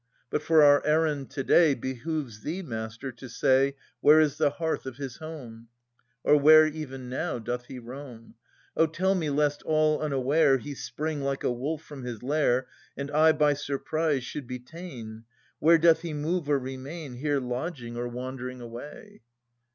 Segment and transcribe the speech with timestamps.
[0.31, 4.87] But for our errand to day Behoves thee, master, to say Where is the hearth
[4.87, 5.67] of his home;
[6.23, 8.33] Or where even now doth he roam?
[8.75, 12.67] O tell me, lest all unaware He spring like a wolf from his lair
[12.97, 15.25] And I by surprise should be ta'en.
[15.59, 17.13] Where doth he move or remain.
[17.17, 19.21] Here lodging, or wandering away